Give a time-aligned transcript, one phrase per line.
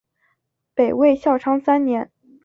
[0.73, 2.09] 北魏孝昌三年。